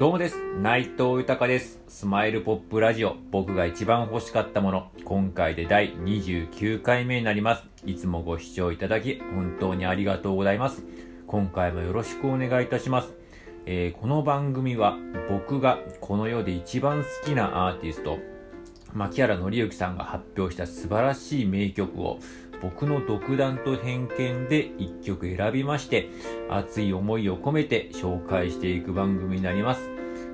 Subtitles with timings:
[0.00, 0.38] どうもです。
[0.62, 1.82] 内藤豊です。
[1.86, 7.68] スマイルポップラジオ、僕が一番欲しかったもの、今回で第29回目になります。
[7.84, 10.86] いつもご視聴いただき、本当にありがとうございます。
[11.26, 13.12] 今回もよろしくお願いいたします。
[13.66, 14.96] えーこの番組は、
[15.28, 18.16] 僕がこの世で一番好きなアーティスト、
[18.94, 22.20] 牧原紀之さんが発表した素晴らしい名曲を
[22.60, 26.10] 僕の独断と偏見で一曲選びまして
[26.50, 29.90] 熱い思いを込めて紹介していく番組になります、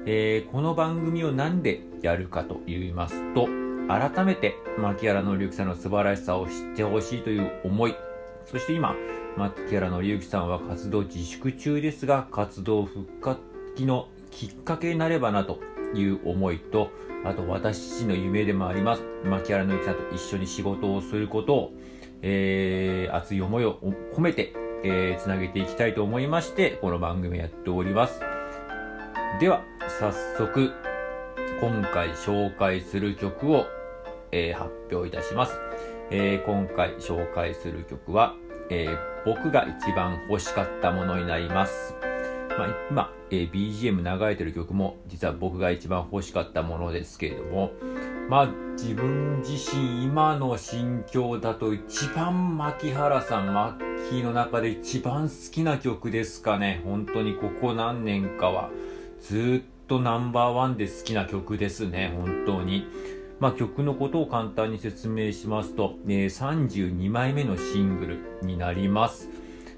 [0.07, 3.47] えーこの番組を何でやるかと言いますと
[3.89, 7.95] 改めて牧原紀之さんの素晴らしさを知ってほしいという思い
[8.45, 8.95] そして今
[9.37, 13.41] 牧原紀之さんは活動自粛中ですが活動復活
[13.77, 15.61] 期のきっかけになればなと
[15.95, 16.91] いう思いと
[17.27, 19.03] あと私自身の夢でもあります。
[19.25, 21.73] 牧原紀之さんと一緒に仕事をすることを、
[22.23, 23.79] えー熱い思いを
[24.15, 24.53] 込めて、
[24.85, 28.21] えーつなげていきたいと思いましてこの番組やっております。
[29.41, 29.63] では
[30.01, 30.73] 早速
[31.61, 33.67] 今回紹介する曲を、
[34.33, 35.53] えー発表いたします、
[36.11, 38.35] えー今回紹介する曲は、
[38.71, 41.95] えー僕が一番欲しかったものになります。
[42.57, 47.73] まあ、今、えー BGM 流れてる曲も実は僕が一番欲しかったものですけれども
[48.29, 56.83] まあ自分自身今の心境だと一番槇原さんマッキーの中で一番好きな曲ですかね。
[56.85, 58.71] 本当にここ何年かは。
[59.21, 62.13] ずっとナンバーワンで好きな曲ですね。
[62.17, 62.89] 本当に。
[63.39, 69.29] まあ曲のことを簡単に説明しますと、えー32枚目のシングルになります。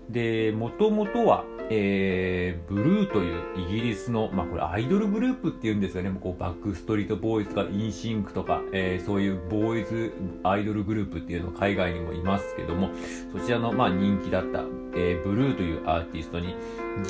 [0.08, 10.12] で、もともとは、えー、ブルーというイギリスの、まあこれアイドルグループっていうんですかね、こうバックストリートボーイズとかインシンクとか、えーそういうボーイズ
[10.44, 12.90] アイドルグループっていうの海外にもいますけども、
[13.32, 14.60] そちらのまあ人気だった、
[14.94, 16.54] えーブルーというアーティストに、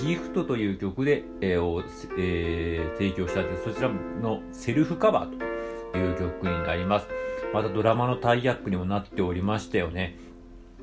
[0.02, 1.82] ギフトという曲で、えーを、
[2.18, 3.90] えー提供したという、そちら
[4.22, 7.08] のセルフカバーという曲になります。
[7.54, 10.18] またドラマのタイアップにもなっておりましたよね。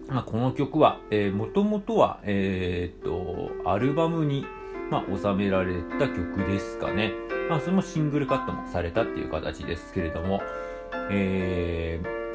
[0.09, 4.45] まあ、この曲は、えー、もともとは、えーっと、アルバムに、
[4.91, 7.11] まあ、収められた曲ですかね。
[7.49, 10.41] まあ、それもシングルカットもされたっていう形ですけれども、
[11.11, 12.25] えー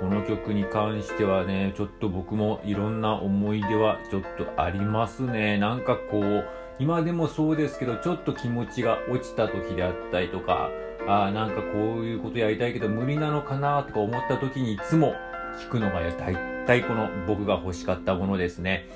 [0.00, 5.58] この曲に関してはね、ちょっと僕もいろんな思い出はちょっとありますね。
[5.58, 6.48] なんかこう、
[6.78, 10.70] 今でもそうですけど、ちょっと気持ちが落ちた時であったりとか、
[11.06, 15.14] ああ、なんかこういうことやりたいけど無理なのかなとか思った時にいつも
[15.62, 16.34] 聴くのが大
[16.66, 18.86] 体この僕が欲しかったものですね。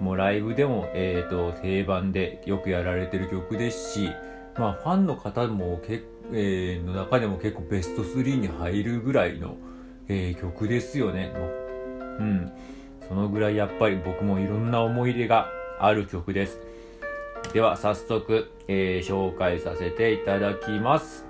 [0.00, 4.10] もうライブでも、えー、と定番でよくやられてる曲ですし、
[4.58, 6.02] まあファンの方もけ、
[6.32, 9.56] えーの中でも結構ベスト3に入るぐらいの、
[10.08, 11.32] えー曲ですよね。
[12.18, 12.52] うん。
[13.08, 15.48] そのぐらいやっぱり僕もいろんな思い出が
[15.80, 16.60] ある曲です。
[17.52, 21.24] では早速、えー紹介させていただきます。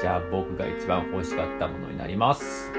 [0.00, 2.77] じゃあ僕が一番欲しかったものになります。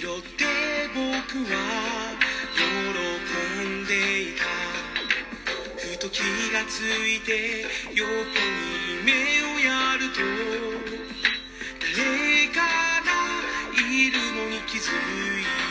[0.00, 0.44] 拾って
[0.94, 1.02] 僕
[1.52, 1.58] は
[2.54, 2.62] 喜
[3.66, 4.44] んでいた。
[5.76, 6.20] ふと気
[6.52, 7.66] がついて
[7.96, 8.14] 横に
[9.04, 9.10] 目
[9.42, 10.20] をやると
[11.80, 12.60] 誰か
[13.02, 13.10] が
[13.90, 15.67] いるのに気づいた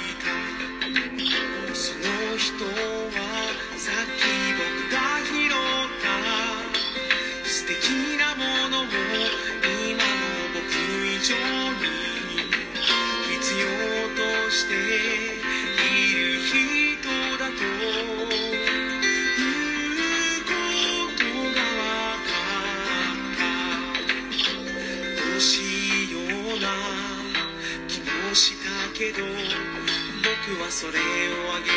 [30.55, 31.73] はそれをあげる。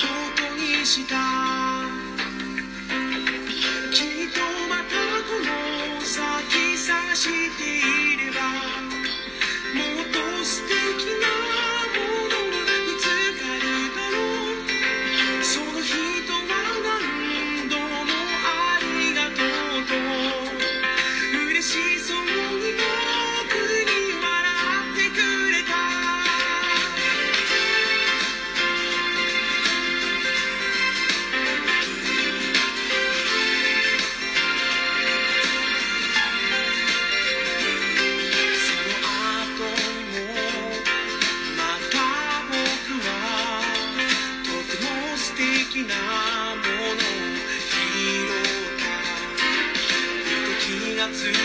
[0.00, 0.06] こ
[0.36, 1.57] とにした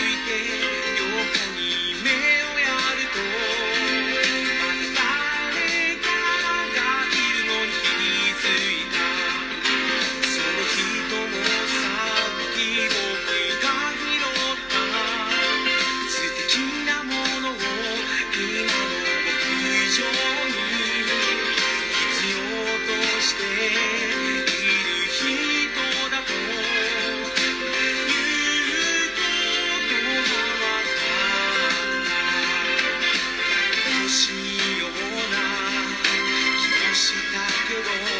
[0.04, 0.12] 夜
[1.54, 3.08] に目をやる
[3.68, 3.73] と。
[34.24, 34.30] し
[34.78, 35.36] ような
[36.56, 38.13] 気もしたけど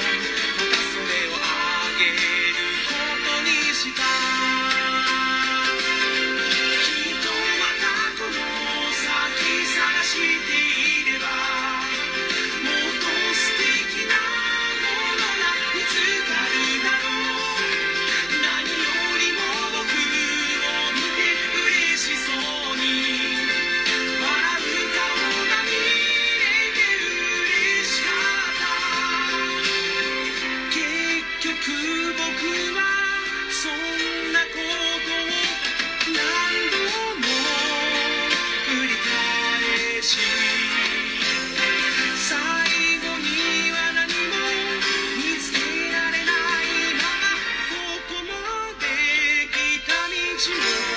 [50.46, 50.93] you.